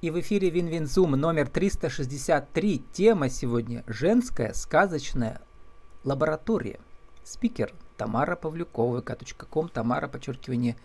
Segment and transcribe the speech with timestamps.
[0.00, 2.82] И в эфире Винвинзум номер 363.
[2.90, 5.42] Тема сегодня «Женская сказочная
[6.04, 6.80] лаборатория».
[7.22, 10.76] Спикер Тамара Павлюкова, k.com, Тамара, подчеркивание,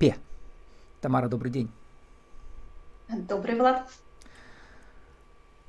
[0.00, 0.16] П.
[1.00, 1.70] Тамара, добрый день.
[3.08, 3.88] Добрый, Влад.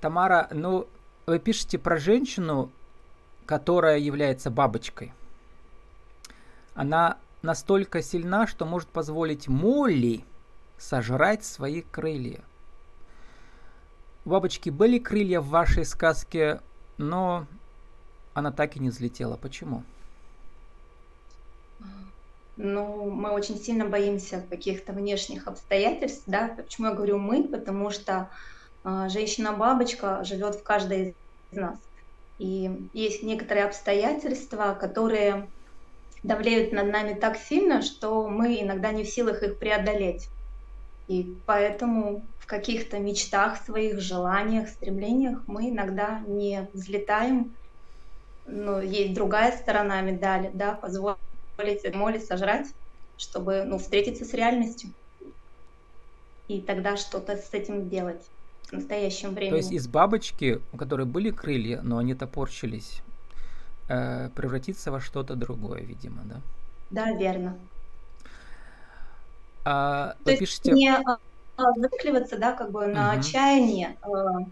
[0.02, 0.88] Тамара, ну,
[1.28, 2.72] вы пишете про женщину,
[3.46, 5.14] которая является бабочкой.
[6.74, 10.26] Она настолько сильна, что может позволить Молли
[10.78, 12.42] сожрать свои крылья.
[14.26, 16.60] У бабочки были крылья в вашей сказке,
[16.98, 17.46] но
[18.34, 19.38] она так и не взлетела.
[19.38, 19.84] Почему?
[22.58, 26.54] Ну, мы очень сильно боимся каких-то внешних обстоятельств, да.
[26.56, 27.44] Почему я говорю мы?
[27.44, 28.30] Потому что
[28.84, 31.16] э, женщина-бабочка живет в каждой
[31.52, 31.78] из нас.
[32.40, 35.48] И есть некоторые обстоятельства, которые
[36.24, 40.30] давлеют над нами так сильно, что мы иногда не в силах их преодолеть.
[41.08, 47.54] И поэтому в каких-то мечтах, своих желаниях, стремлениях мы иногда не взлетаем.
[48.48, 51.18] Но есть другая сторона медали, да, позволить
[51.94, 52.68] моли сожрать,
[53.18, 54.92] чтобы ну, встретиться с реальностью.
[56.48, 58.24] И тогда что-то с этим делать
[58.64, 59.52] в настоящем времени.
[59.52, 63.02] То есть из бабочки, у которой были крылья, но они топорщились,
[63.88, 66.42] э, превратиться во что-то другое, видимо, да?
[66.92, 67.58] Да, верно.
[69.66, 70.72] А, То вы пишете...
[70.72, 71.18] не а,
[71.58, 73.20] а, зацикливаться, да, как бы на угу.
[73.20, 74.46] отчаянии, а,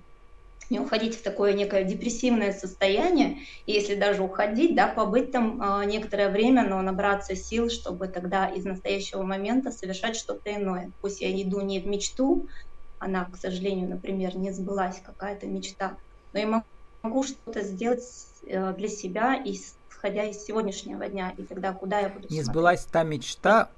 [0.69, 5.85] не уходить в такое некое депрессивное состояние, и если даже уходить, да, побыть там а,
[5.85, 10.91] некоторое время, но набраться сил, чтобы тогда из настоящего момента совершать что-то иное.
[11.01, 12.47] Пусть я иду не в мечту,
[12.99, 15.97] она, к сожалению, например, не сбылась какая-то мечта,
[16.31, 16.63] но я
[17.03, 18.03] могу что-то сделать
[18.47, 22.45] э, для себя, исходя из сегодняшнего дня, и тогда куда я буду Не смотреть?
[22.45, 23.69] сбылась та мечта,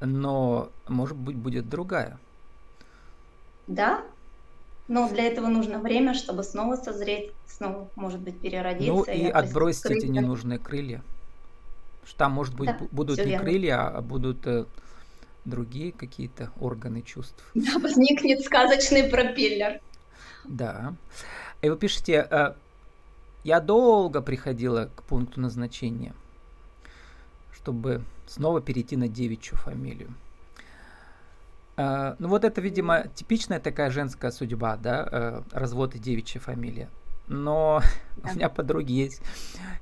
[0.00, 2.18] но, может быть, будет другая.
[3.66, 4.02] Да,
[4.88, 8.92] но для этого нужно время, чтобы снова созреть, снова, может быть, переродиться.
[8.92, 11.02] Ну и, и отбросить эти ненужные крылья.
[12.06, 13.44] Что там, может быть, да, будут не верно.
[13.44, 14.64] крылья, а будут э,
[15.44, 17.44] другие какие-то органы чувств.
[17.54, 19.80] Да, возникнет сказочный пропеллер.
[20.44, 20.94] Да.
[21.60, 22.54] И вы пишете, э,
[23.44, 26.14] я долго приходила к пункту назначения,
[27.68, 30.14] чтобы снова перейти на девичью фамилию.
[31.76, 36.88] Uh, ну вот это, видимо, типичная такая женская судьба, да, uh, развод и девичья фамилия.
[37.26, 37.82] Но
[38.16, 38.30] да.
[38.30, 39.20] у меня подруги есть,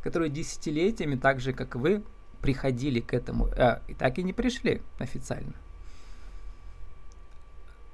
[0.03, 2.03] которые десятилетиями, так же как вы,
[2.43, 5.55] приходили к этому, uh, и так и не пришли официально.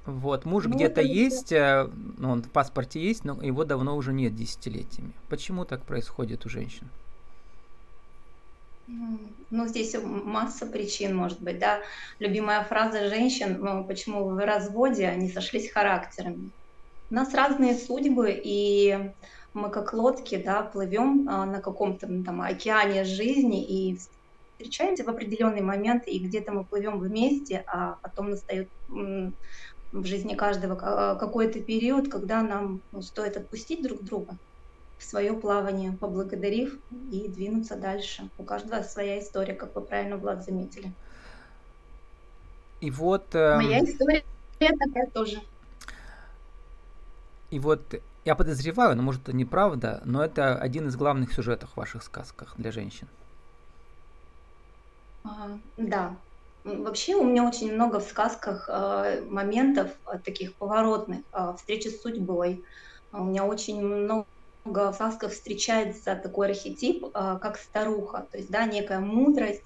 [0.06, 4.34] Вот, муж ну, где-то есть, ну, он в паспорте есть, но его давно уже нет
[4.34, 5.12] десятилетиями.
[5.28, 6.88] Почему так происходит у женщин?
[6.88, 6.98] Ну,
[9.66, 11.80] здесь масса причин, может быть, да.
[12.18, 16.50] Любимая фраза женщин, ну, почему в разводе они сошлись характерами.
[17.10, 19.12] У нас разные судьбы, и
[19.54, 23.98] мы как лодки, да, плывем а, на каком-то ну, там океане жизни и
[24.58, 30.74] встречаемся в определенный момент, и где-то мы плывем вместе, а потом настает в жизни каждого
[31.18, 34.38] какой-то период, когда нам ну, стоит отпустить друг друга
[35.02, 36.78] в свое плавание, поблагодарив
[37.10, 38.28] и двинуться дальше.
[38.38, 40.92] У каждого своя история, как вы правильно, Влад, заметили.
[42.80, 43.34] И вот...
[43.34, 43.56] Э...
[43.56, 44.22] Моя история
[44.58, 45.42] такая тоже.
[47.50, 47.80] И вот
[48.24, 52.54] я подозреваю, но может это неправда, но это один из главных сюжетов в ваших сказках
[52.56, 53.08] для женщин.
[55.24, 56.14] А, да.
[56.62, 62.00] Вообще у меня очень много в сказках э, моментов э, таких поворотных, э, встречи с
[62.00, 62.64] судьбой.
[63.12, 64.26] У меня очень много
[64.64, 69.64] в сказках встречается такой архетип, а, как старуха, то есть, да, некая мудрость,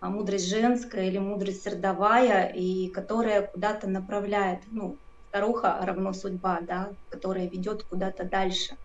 [0.00, 4.96] а, мудрость женская или мудрость родовая, и которая куда-то направляет, ну,
[5.28, 8.76] старуха равно судьба, да, которая ведет куда-то дальше.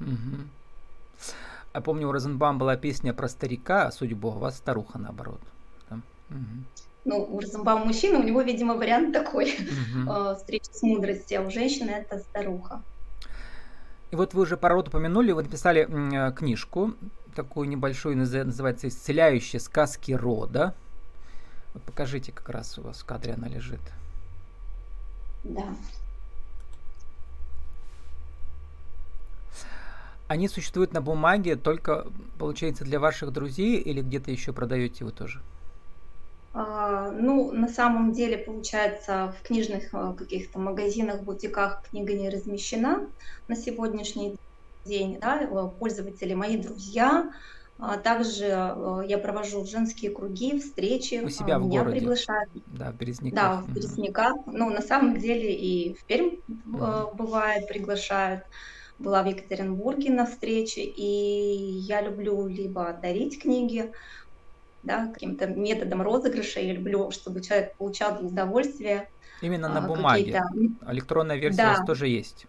[0.00, 0.46] Угу.
[1.74, 5.40] Я помню, у Розенбам была песня про старика, а судьбу, а у вас старуха наоборот.
[5.90, 5.96] Да?
[6.30, 6.64] Угу.
[7.04, 10.34] Ну, у Розенбама мужчина, у него, видимо, вариант такой угу.
[10.36, 12.82] встречи с мудростью, а у женщины это старуха.
[14.10, 16.94] И вот вы уже пару раз упомянули, вы написали э, книжку,
[17.34, 20.74] такую небольшую, называется «Исцеляющие сказки рода».
[21.74, 23.80] Вот покажите, как раз у вас в кадре она лежит.
[25.44, 25.66] Да.
[30.26, 32.06] Они существуют на бумаге только,
[32.38, 35.40] получается, для ваших друзей или где-то еще продаете его тоже?
[36.52, 43.12] А, ну, на самом деле, получается, в книжных а, каких-то магазинах, бутиках книга не размещена
[43.48, 44.36] на сегодняшний
[44.84, 45.18] день.
[45.20, 45.46] Да?
[45.78, 47.30] Пользователи, мои друзья,
[47.78, 51.22] А также я провожу женские круги, встречи.
[51.22, 52.10] У себя а, в Меня городе?
[52.10, 52.50] приглашают.
[52.66, 53.52] Да, в Березниках.
[53.52, 53.74] Да, в Мгм.
[53.74, 54.34] Березниках.
[54.46, 56.38] Ну, на самом деле и в Пермь
[56.72, 57.08] Мгм.
[57.14, 58.42] бывает, приглашают.
[58.98, 60.82] Была в Екатеринбурге на встрече.
[60.82, 63.92] И я люблю либо дарить книги,
[64.82, 66.60] да, каким-то методом розыгрыша.
[66.60, 69.08] Я люблю, чтобы человек получал удовольствие,
[69.40, 70.32] Именно на а, бумаге.
[70.32, 70.92] какие-то...
[70.92, 72.46] Электронная версия у вас Да, тоже есть.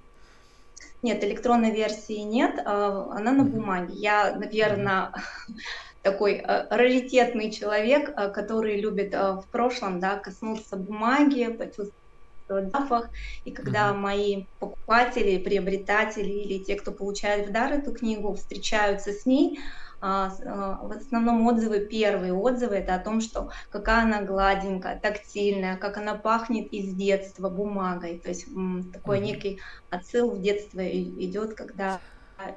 [1.01, 3.93] нет, электронной версии нет, а, она на бумаге.
[3.95, 5.11] Я, наверное,
[6.01, 13.09] такой э, раритетный человек, э, который любит э, в прошлом, да, коснуться бумаги, почувствовать запах.
[13.43, 14.01] И когда Мгм.
[14.01, 19.88] мои покупатели, приобретатели или те, кто получает в дар эту книгу, встречаются с ней, а,
[20.01, 26.15] в основном отзывы, первые отзывы, это о том, что какая она гладенькая, тактильная, как она
[26.15, 28.19] пахнет из детства бумагой.
[28.19, 28.47] То есть
[28.93, 29.59] такой некий
[29.89, 31.99] отсыл в детство идет, когда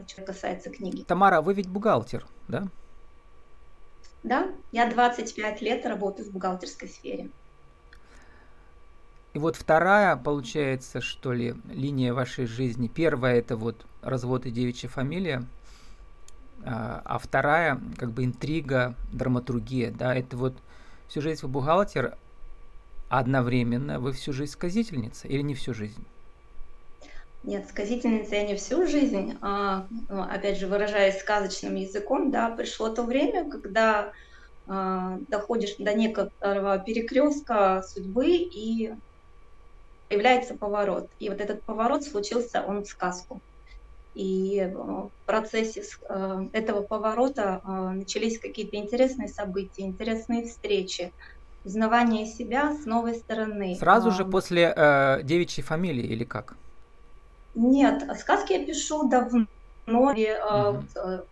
[0.06, 1.02] человек касается книги.
[1.02, 2.68] Тамара, вы ведь бухгалтер, да?
[4.22, 7.28] Да, я 25 лет работаю в бухгалтерской сфере.
[9.32, 12.86] И вот вторая, получается, что ли, линия вашей жизни.
[12.86, 15.42] Первая это вот развод и девичья фамилия,
[16.64, 20.54] а а вторая как бы интрига, драматургия, да, это вот
[21.08, 22.16] всю жизнь вы бухгалтер,
[23.08, 26.04] а одновременно вы всю жизнь сказительница или не всю жизнь?
[27.42, 32.88] Нет, сказительница я не всю жизнь, а, ну, опять же, выражаясь сказочным языком, да, пришло
[32.88, 34.12] то время, когда
[34.68, 38.94] а, доходишь до некоторого перекрестка судьбы и
[40.08, 41.10] появляется поворот.
[41.18, 43.40] И вот этот поворот случился, он в сказку.
[44.14, 51.12] И э, в процессе э, этого поворота э, начались какие-то интересные события, интересные встречи,
[51.64, 53.74] узнавание себя с новой стороны.
[53.76, 56.56] Сразу же после э, девичьей фамилии или как?
[57.54, 59.46] Нет, сказки я пишу давно.
[60.14, 61.22] И, э, э,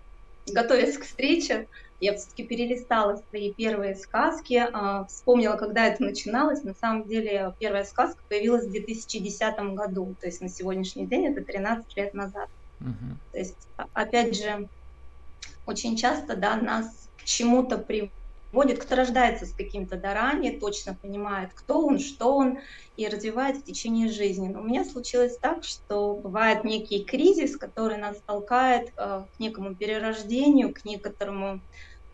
[0.53, 1.69] готовясь к встрече,
[2.01, 6.63] я все-таки перелистала свои первые сказки, э, вспомнила, когда это начиналось.
[6.63, 11.45] На самом деле первая сказка появилась в 2010 году, то есть на сегодняшний день это
[11.45, 12.49] 13 лет назад.
[12.81, 13.21] Мгм.
[13.33, 14.69] То есть, а- опять же,
[15.67, 21.87] очень часто да, нас к чему-то приводит, кто рождается с каким-то дарами, точно понимает, кто
[21.87, 22.59] он, что он,
[22.97, 24.49] и развивает в течение жизни.
[24.49, 29.77] Но у меня случилось так, что бывает некий кризис, который нас толкает э, к некому
[29.77, 31.63] перерождению, к некоторому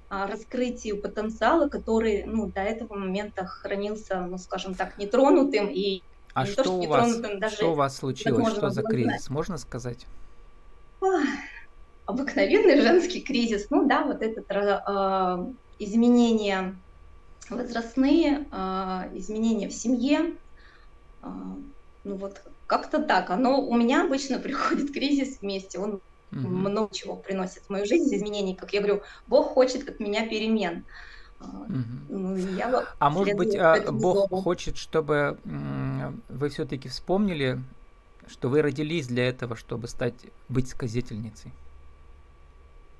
[0.08, 6.02] а, раскрытию потенциала, который ну, до этого момента хранился, ну, скажем так, нетронутым и
[6.34, 8.48] А не то, что что у вас, даже что у вас случилось?
[8.50, 9.30] Что за кризис?
[9.30, 10.06] Можно сказать?
[12.06, 13.66] Обыкновенный женский кризис.
[13.70, 15.38] Ну да, вот этот а,
[15.78, 16.80] изменения
[17.50, 20.38] возрастные, а, изменения в семье.
[21.22, 21.28] а,
[22.04, 23.30] Ну вот как-то так.
[23.30, 25.78] Оно у меня обычно приходит кризис вместе.
[25.78, 26.00] Он
[26.32, 26.70] Мгм.
[26.70, 28.56] много чего приносит в мою жизнь, изменений.
[28.56, 30.86] Как я говорю, Бог хочет от меня перемен.
[32.08, 34.42] И я А может быть, а, Бог зову.
[34.42, 35.38] хочет, чтобы
[36.28, 37.58] вы все-таки вспомнили,
[38.26, 41.52] что вы родились для этого, чтобы стать быть сказительницей?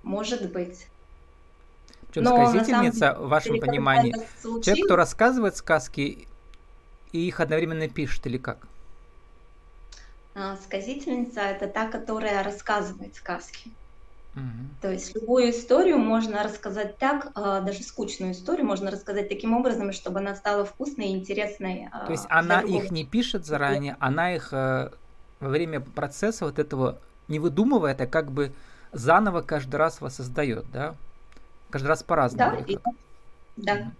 [0.03, 0.87] Может быть.
[2.09, 6.29] Причем Но сказительница, в вашем деле, понимании, это человек, случилось, кто рассказывает сказки
[7.13, 8.69] и их одновременно пишет, или как?
[10.37, 13.71] а, сказительница это та, которая рассказывает сказки.
[14.35, 14.77] Мгм.
[14.83, 19.93] То есть любую историю можно рассказать так, а, даже скучную историю можно рассказать таким образом,
[19.93, 22.83] чтобы она стала вкусной и интересной То есть а, она другого.
[22.83, 24.91] их не пишет заранее, она их э,
[25.41, 28.53] во время процесса вот этого не выдумывает, а как бы
[28.93, 30.95] заново каждый раз воссоздает, да?
[31.71, 32.59] Каждый раз по-разному.
[32.59, 32.79] Да, и-
[33.57, 33.93] да.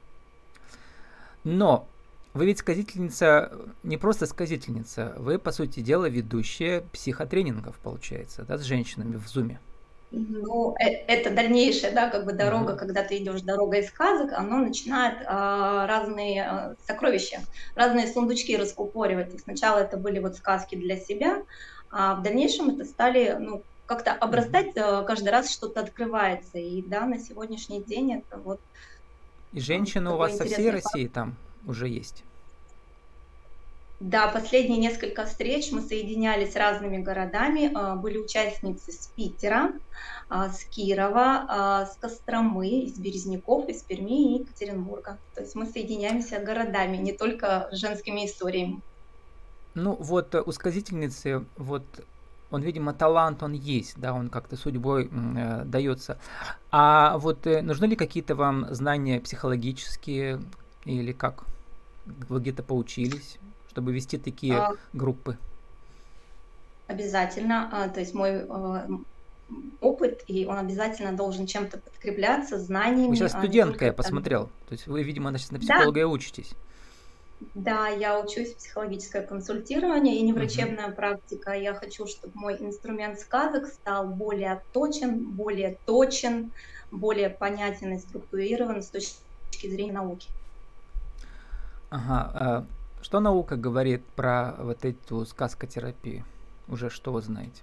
[1.45, 1.89] Но
[2.35, 3.53] вы ведь сказительница,
[3.83, 9.61] не просто сказительница, вы, по сути дела, ведущая психотренингов, получается, да, с женщинами в Зуме.
[10.11, 12.79] Ну, э- это дальнейшая, да, как бы дорога, Мгм.
[12.79, 17.39] когда ты идешь дорогой сказок, оно начинает а, разные а, сокровища,
[17.75, 19.35] разные сундучки раскупоривать.
[19.35, 21.43] И сначала это были вот сказки для себя,
[21.91, 26.59] а в дальнейшем это стали, ну, как-то обрастать, а, каждый раз что-то открывается.
[26.59, 28.61] И да, на сегодняшний день это вот
[29.53, 30.85] И женщины у вас со всей факт.
[30.85, 31.37] России там
[31.67, 32.25] уже есть.
[33.99, 37.71] Да, последние несколько встреч мы соединялись с разными городами.
[37.75, 39.73] а, Были участницы с Питера,
[40.29, 45.19] а, с Кирова, а, с Костромы, из Березняков, из Перми и Екатеринбурга.
[45.35, 48.83] То есть мы соединяемся городами, не только женскими историями.
[49.75, 51.85] Ну, вот э, у сказительницы, вот
[52.51, 56.19] он, видимо, талант он есть, да, он как-то судьбой э, дается.
[56.71, 60.41] А вот э, нужны ли какие-то вам знания психологические
[60.85, 61.45] или как?
[62.07, 63.39] Вы где-то поучились,
[63.77, 65.37] чтобы вести такие А, группы?
[66.87, 67.69] Обязательно.
[67.71, 68.89] а, То есть мой, э,
[69.83, 73.11] опыт, и он обязательно должен чем-то подкрепляться, знаниями.
[73.11, 74.47] Вы сейчас а студентка, я посмотрел.
[74.67, 76.07] То есть вы, видимо, значит, на психолога да.
[76.07, 76.53] учитесь.
[77.55, 80.95] Да, я учусь в психологическое консультирование и неврачебная uh-huh.
[80.95, 81.53] практика.
[81.53, 86.51] Я хочу, чтобы мой инструмент сказок стал более точен, более точен,
[86.91, 90.31] более понятен и структурирован с точки зрения науки.
[91.91, 92.67] Ага.
[93.07, 96.25] Что наука говорит про вот эту сказкотерапию?
[96.67, 97.63] Уже что вы знаете?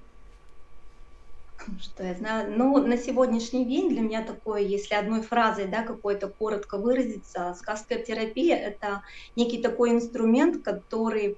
[1.81, 2.57] Что я знаю?
[2.57, 8.55] Ну, на сегодняшний день для меня такое, если одной фразой, да, какой-то коротко выразиться, сказкотерапия–
[8.57, 9.01] это
[9.35, 11.35] некий такой инструмент, который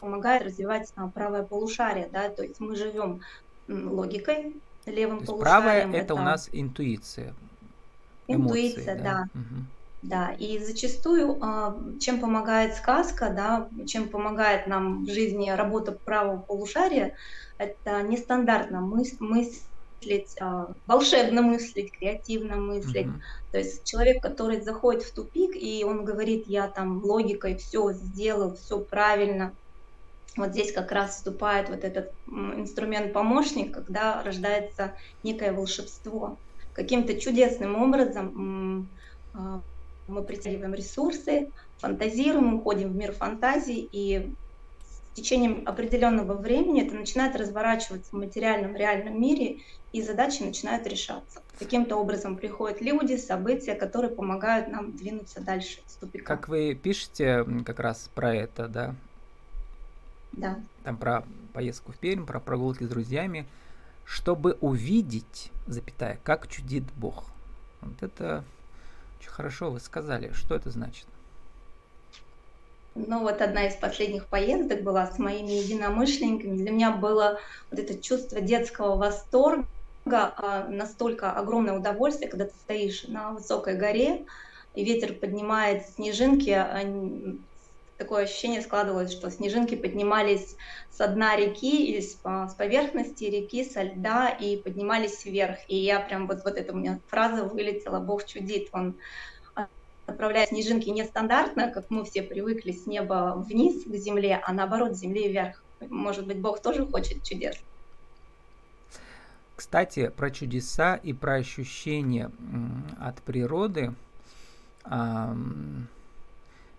[0.00, 3.20] помогает развивать а, правое полушарие, да, то есть мы живем
[3.68, 5.62] логикой, левым то полушарием.
[5.62, 7.32] Правое это, это у нас интуиция.
[8.26, 9.28] Интуиция, эмоции, да.
[9.32, 9.38] да.
[9.38, 9.64] Угу.
[10.04, 16.42] Да, и зачастую, а, чем помогает сказка, да, чем помогает нам в жизни работа правого
[16.42, 17.16] полушария,
[17.56, 23.06] это нестандартно мыс- мыслить, а, волшебно мыслить, креативно мыслить.
[23.06, 23.20] Mm-hmm.
[23.52, 28.56] То есть человек, который заходит в тупик, и он говорит, я там логикой все сделал,
[28.56, 29.56] все правильно.
[30.36, 36.40] Вот здесь как раз вступает вот этот инструмент-помощник, когда рождается некое волшебство.
[36.72, 38.90] Каким-то чудесным образом
[39.32, 39.62] а,
[40.08, 44.32] мы притягиваем ресурсы, фантазируем, уходим в мир фантазии, и
[45.14, 49.60] с течением определенного времени это начинает разворачиваться в материальном реальном мире,
[49.92, 51.40] и задачи начинают решаться.
[51.58, 56.36] Каким-то образом приходят люди, события, которые помогают нам двинуться дальше с тупика.
[56.36, 58.94] Как вы пишете как раз про это, да?
[60.32, 60.58] Да.
[60.82, 63.46] Там про поездку в Пермь, про прогулки с друзьями,
[64.04, 67.26] чтобы увидеть, запятая, как чудит Бог.
[67.80, 68.44] Вот это
[69.24, 70.32] очень хорошо вы сказали.
[70.32, 71.06] Что это значит?
[72.94, 76.56] Ну вот одна из последних поездок была с моими единомышленниками.
[76.56, 77.40] Для меня было
[77.70, 79.66] вот это чувство детского восторга,
[80.06, 84.26] а, настолько огромное удовольствие, когда ты стоишь на высокой горе,
[84.74, 86.50] и ветер поднимает снежинки,
[87.98, 90.56] такое ощущение складывалось, что снежинки поднимались
[90.90, 95.58] с дна реки или с, с поверхности реки, со льда и поднимались вверх.
[95.68, 98.96] И я прям вот, вот эта у меня фраза вылетела, Бог чудит, он
[100.06, 105.00] отправляет снежинки нестандартно, как мы все привыкли с неба вниз к земле, а наоборот с
[105.00, 105.62] земли вверх.
[105.80, 107.56] Может быть, Бог тоже хочет чудес.
[109.56, 112.30] Кстати, про чудеса и про ощущения
[113.00, 113.94] от природы.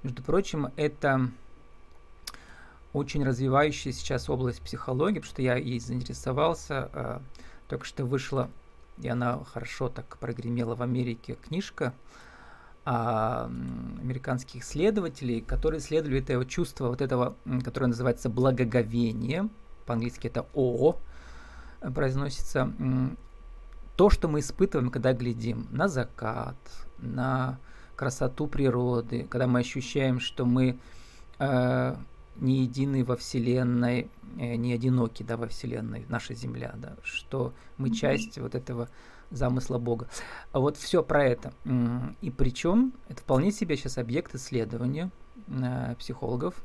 [0.06, 1.32] Между прочим, это
[2.94, 6.92] очень развивающая сейчас область психологии, потому что я ей заинтересовался.
[6.94, 7.20] Э,
[7.68, 8.52] только что вышла,
[9.00, 11.92] и она хорошо так прогремела в Америке, книжка
[12.86, 13.50] а,
[14.00, 19.50] американских исследователей, которые исследовали это чувство вот этого, которое называется благоговение,
[19.88, 21.00] по-английски это О,
[21.82, 22.72] произносится,
[23.96, 26.58] то, что мы испытываем, когда глядим на закат,
[27.00, 27.58] на
[27.96, 30.78] красоту природы, когда мы ощущаем, что мы
[31.40, 31.96] э,
[32.38, 37.92] не едины во Вселенной, э, не одиноки да, во Вселенной, наша Земля, да, что мы
[37.92, 38.90] часть вот этого
[39.32, 40.08] замысла Бога.
[40.52, 41.54] А вот все про это.
[42.22, 45.12] И причем это вполне себе сейчас объект исследования
[45.48, 46.56] э, психологов.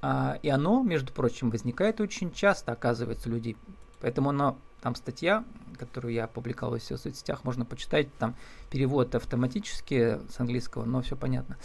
[0.00, 3.56] А, и оно, между прочим, возникает очень часто, оказывается, у людей.
[4.00, 5.44] Поэтому оно там статья,
[5.78, 8.34] которую я опубликовал в соцсетях, можно почитать, там
[8.70, 11.56] перевод автоматически с английского, но все понятно.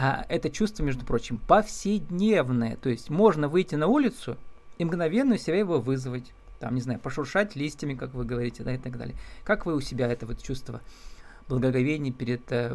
[0.00, 2.76] А это чувство, между прочим, повседневное.
[2.76, 4.36] То есть можно выйти на улицу
[4.78, 6.32] и мгновенно у себя его вызвать.
[6.60, 9.16] Там, не знаю, пошуршать листьями, как вы говорите, да, и так далее.
[9.44, 10.80] Как вы у себя это вот чувство
[11.48, 12.74] благоговения перед э,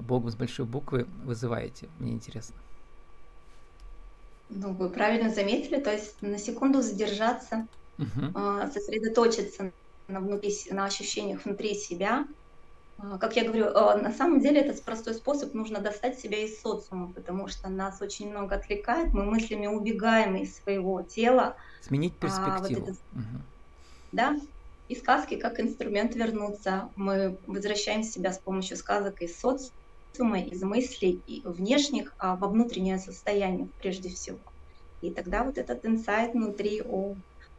[0.00, 1.88] Богом с большой буквы вызываете?
[1.98, 2.56] Мне интересно.
[4.50, 7.66] Ну, вы правильно заметили, то есть на секунду задержаться,
[7.98, 8.72] uh-huh.
[8.72, 9.70] сосредоточиться
[10.10, 12.26] на, внутри, на ощущениях внутри себя.
[12.98, 16.60] А, как я говорю, а, на самом деле этот простой способ нужно достать себя из
[16.60, 21.56] социума, потому что нас очень много отвлекает, мы мыслями убегаем из своего тела.
[21.82, 22.56] Сменить перспективу.
[22.56, 23.42] А, вот это, угу.
[24.12, 24.36] Да,
[24.88, 26.90] и сказки как инструмент вернуться.
[26.96, 32.98] Мы возвращаем себя с помощью сказок из социума, из мыслей и внешних, а во внутреннее
[32.98, 34.40] состояние прежде всего.
[35.00, 37.14] И тогда вот этот инсайт внутри, о,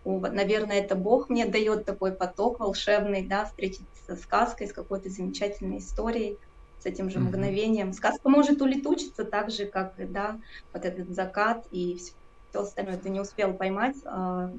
[0.05, 5.77] наверное, это Бог мне дает такой поток волшебный, да, встретиться с сказкой, с какой-то замечательной
[5.77, 6.37] историей,
[6.79, 7.93] с этим же мгновением.
[7.93, 10.39] Сказка может улетучиться так же, как, да,
[10.73, 12.13] вот этот закат и все,
[12.49, 14.51] все остальное ты не успел поймать, а,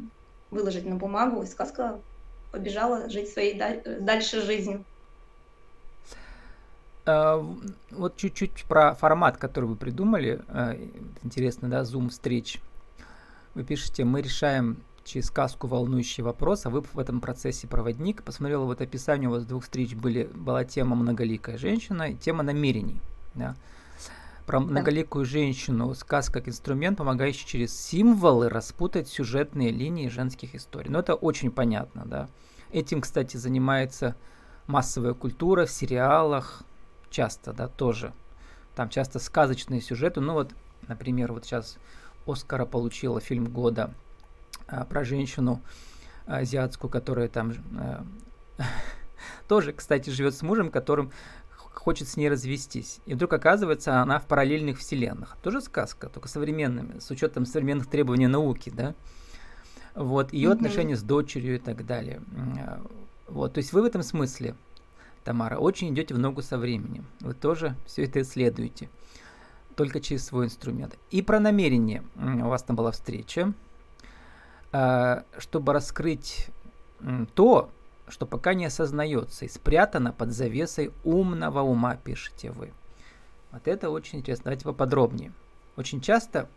[0.50, 1.98] выложить на бумагу, и сказка
[2.52, 3.60] побежала жить своей
[4.00, 4.84] дальше жизнью.
[7.04, 7.44] А,
[7.90, 10.40] вот чуть-чуть про формат, который вы придумали.
[10.48, 10.76] А,
[11.24, 12.60] интересно, да, Zoom встреч.
[13.54, 18.22] Вы пишете, мы решаем через сказку волнующий вопрос, а вы в этом процессе проводник.
[18.22, 23.00] Посмотрела вот описание у вас двух встреч были, была тема «Многоликая женщина» и тема намерений.
[23.34, 23.56] Да.
[24.46, 24.66] Про да.
[24.66, 30.90] многоликую женщину сказка как инструмент, помогающий через символы распутать сюжетные линии женских историй.
[30.90, 32.28] Но это очень понятно, да.
[32.70, 34.16] Этим, кстати, занимается
[34.66, 36.62] массовая культура в сериалах,
[37.10, 38.12] часто, да, тоже.
[38.74, 40.20] Там часто сказочные сюжеты.
[40.20, 40.52] Ну вот,
[40.88, 41.76] например, вот сейчас
[42.26, 43.92] Оскара получила фильм года
[44.72, 45.60] а, про женщину
[46.26, 48.04] азиатскую, которая там а,
[49.48, 51.12] тоже, кстати, живет с мужем, которым
[51.56, 53.00] хочет с ней развестись.
[53.04, 55.36] И вдруг оказывается, она в параллельных вселенных.
[55.42, 58.94] Тоже сказка, только современными, с учетом современных требований науки, да.
[59.94, 60.52] Вот, ее mm-hmm.
[60.54, 62.22] отношения с дочерью и так далее.
[63.28, 64.54] Вот, то есть вы в этом смысле,
[65.22, 67.04] Тамара, очень идете в ногу со временем.
[67.20, 68.88] Вы тоже все это исследуете,
[69.76, 70.96] только через свой инструмент.
[71.10, 72.02] И про намерение.
[72.16, 73.52] У вас там была встреча,
[74.72, 76.48] чтобы раскрыть
[77.34, 77.70] то,
[78.08, 82.72] что пока не осознается и спрятано под завесой умного ума, пишете вы.
[83.50, 84.44] Вот это очень интересно.
[84.44, 85.32] Давайте поподробнее.
[85.76, 86.48] Очень часто,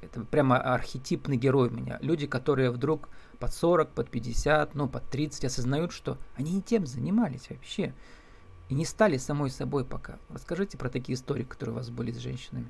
[0.00, 5.08] это прямо архетипный герой у меня, люди, которые вдруг под 40, под 50, ну, под
[5.08, 7.94] 30 осознают, что они не тем занимались вообще.
[8.68, 10.18] И не стали самой собой пока.
[10.28, 12.68] Расскажите про такие истории, которые у вас были с женщинами.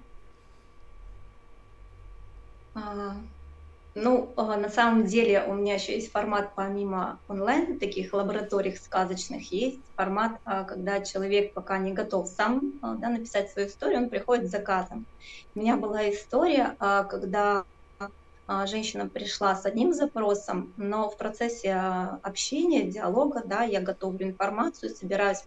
[3.96, 9.50] Ну, а, на самом деле у меня еще есть формат помимо онлайн таких лабораторий сказочных,
[9.50, 14.10] есть формат, а, когда человек пока не готов сам а, да, написать свою историю, он
[14.10, 15.06] приходит с заказом.
[15.54, 17.64] У меня была история, когда
[18.66, 25.44] женщина пришла с одним запросом, но в процессе общения, диалога, да, я готовлю информацию, собираюсь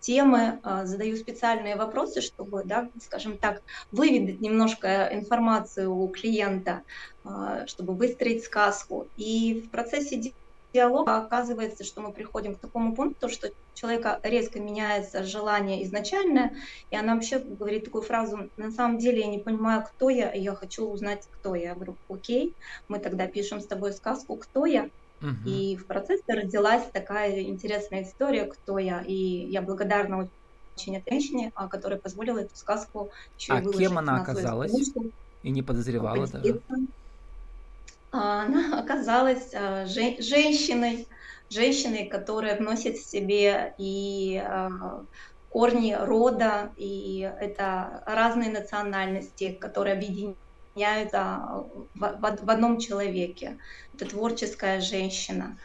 [0.00, 6.82] темы, а, задаю специальные вопросы, чтобы, да, скажем так, выведать немножко информацию у клиента,
[7.24, 9.10] а, чтобы выстроить сказку.
[9.16, 10.34] И в процессе
[10.72, 16.54] диалога оказывается, что мы приходим к такому пункту, что человека резко меняется желание изначальное,
[16.90, 20.40] и она вообще говорит такую фразу, на самом деле я не понимаю, кто я, и
[20.40, 21.70] я хочу узнать, кто я.
[21.70, 22.56] Я говорю, окей,
[22.88, 25.48] мы тогда пишем с тобой сказку «Кто я?», Угу.
[25.48, 29.02] И в процессе родилась такая интересная история, кто я.
[29.02, 30.30] И я благодарна
[30.76, 34.72] очень этой женщине, а, которая позволила эту сказку еще а и кем она оказалась?
[35.42, 36.62] И не подозревала даже?
[38.12, 41.06] А, она оказалась а, женщиной,
[41.48, 44.42] женщиной, которая вносит в себе и
[45.48, 50.38] корни рода, и это разные национальности, которые объединяют
[50.76, 53.58] а, в, в, в одном человеке.
[53.94, 55.56] Это творческая женщина.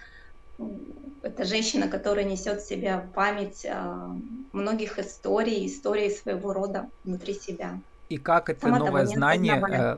[1.21, 4.15] Это женщина, которая несет в себе память а,
[4.51, 7.79] многих историй, истории своего рода внутри себя.
[8.09, 9.97] И как это Сама новое знание, э,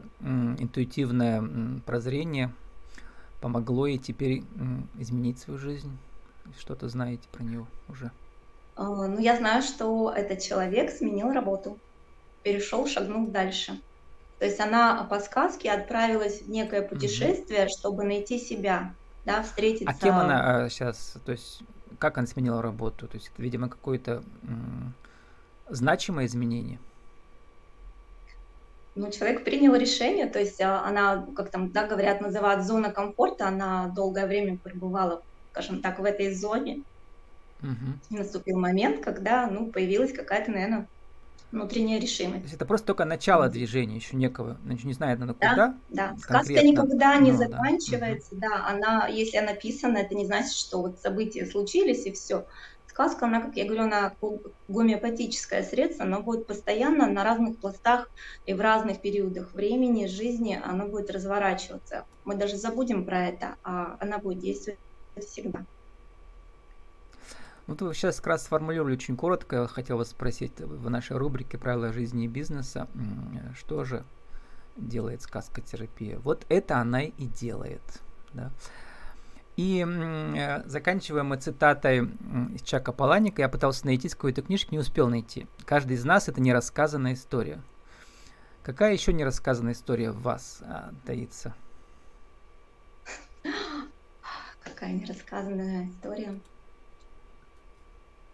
[0.60, 1.44] интуитивное
[1.86, 2.54] прозрение
[3.42, 4.44] помогло ей теперь
[4.98, 5.98] изменить свою жизнь?
[6.58, 8.12] Что-то знаете про нее уже?
[8.78, 11.78] А, ну, я знаю, что этот человек сменил работу,
[12.44, 13.82] перешел, шагнул дальше.
[14.40, 17.70] То есть она по сказке отправилась в некое путешествие, угу.
[17.70, 18.94] чтобы найти себя,
[19.26, 19.90] да, встретиться.
[19.90, 21.62] А кем она а, сейчас, то есть
[21.98, 23.08] как она сменила работу?
[23.08, 24.94] То есть это, видимо, какое-то м-
[25.70, 26.80] значимое изменение?
[28.96, 33.48] Ну, человек принял решение, то есть а, она, как там, да, говорят, называют зона комфорта,
[33.48, 35.22] она долгое время пребывала,
[35.52, 36.84] скажем так, в этой зоне.
[37.62, 38.00] Угу.
[38.12, 40.88] И наступил момент, когда, ну, появилась какая-то, наверное,
[41.52, 42.40] внутренняя решимость.
[42.40, 45.56] То есть это просто только начало движения, еще некого, значит, не знает она куда.
[45.56, 46.18] Да, да.
[46.18, 48.50] Сказка никогда не ну, заканчивается, да.
[48.50, 48.68] да.
[48.68, 52.46] Она, если она написана, это не значит, что вот события случились и все.
[52.88, 54.14] Сказка, она, как я говорю, она
[54.68, 58.10] гомеопатическое средство, она будет постоянно на разных пластах
[58.46, 62.06] и в разных периодах времени, жизни, она будет разворачиваться.
[62.26, 64.80] Мы даже забудем про это, а она будет действовать
[65.20, 65.66] всегда.
[67.68, 69.68] Вот вы сейчас как раз сформулировали очень коротко.
[69.68, 72.88] Хотел вас спросить в нашей рубрике «Правила жизни и бизнеса»,
[73.56, 74.06] что же
[74.78, 76.20] делает сказкотерапия?
[76.20, 77.82] Вот это она и делает.
[78.34, 78.52] Да?
[79.58, 82.06] И э, заканчиваем мы цитатой
[82.54, 83.42] из Чака Паланика.
[83.42, 85.48] Я пытался найти с какой-то книжки, не успел найти.
[85.66, 87.60] Каждый из нас это нерассказанная история.
[88.62, 91.56] Какая еще нерассказанная история в вас а, таится?
[94.64, 96.40] Какая нерассказанная история?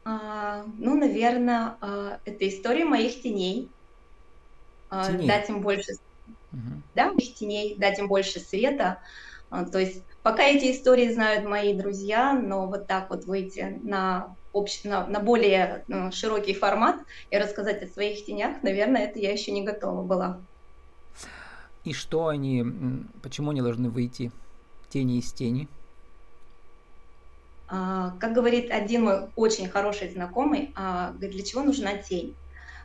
[0.06, 3.70] А, ну, наверное, а, это история моих теней.
[4.90, 5.28] А, теней.
[5.28, 5.94] Дать им больше,
[6.52, 6.82] угу.
[6.96, 9.00] да, моих теней, дать им больше света.
[9.50, 14.84] То есть пока эти истории знают мои друзья, но вот так вот выйти на общ...
[14.84, 19.52] на, на более ну, широкий формат и рассказать о своих тенях, наверное, это я еще
[19.52, 20.40] не готова была.
[21.84, 22.66] И что они,
[23.22, 24.32] почему они должны выйти
[24.90, 25.68] тени из тени?
[27.76, 32.36] А, как говорит один мой очень хороший знакомый, а, для чего нужна тень?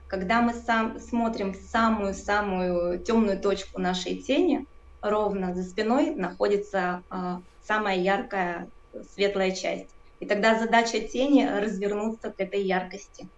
[0.07, 4.64] Когда мы сам смотрим самую-самую темную точку нашей тени,
[5.03, 8.70] ровно за спиной находится а, самая яркая
[9.14, 9.90] светлая часть.
[10.20, 13.29] И тогда задача тени развернуться к этой яркости.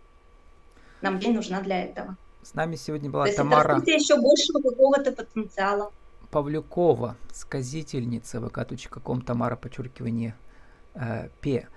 [1.00, 2.16] Нам тень нужна для этого.
[2.44, 3.78] С нами сегодня была То Тамара...
[3.78, 5.90] Это еще большего какого-то потенциала.
[6.30, 10.36] Павлюкова, сказительница vk.com, Тамара, подчеркивание,
[10.94, 11.68] П.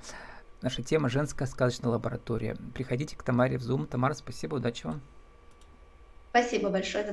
[0.62, 2.56] Наша тема «Женская сказочная лаборатория».
[2.74, 3.86] Приходите к Тамаре в Zoom.
[3.86, 5.02] Тамара, спасибо, удачи вам.
[6.30, 7.04] Спасибо большое